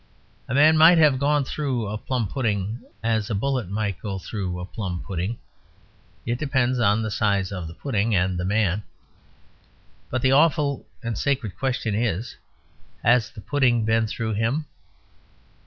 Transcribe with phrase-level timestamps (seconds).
[0.47, 4.59] A man might have gone "through" a plum pudding as a bullet might go through
[4.59, 5.37] a plum pudding;
[6.25, 8.81] it depends on the size of the pudding and the man.
[10.09, 12.35] But the awful and sacred question is
[13.03, 14.65] "Has the pudding been through him?"